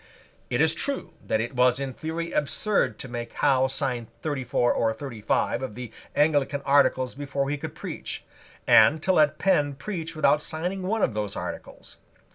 [0.49, 4.73] It is true that it was in theory absurd to make Howe sign thirty four
[4.73, 8.23] or thirty five of the Anglican articles before he could preach,
[8.65, 11.97] and to let Penn preach without signing one of those articles.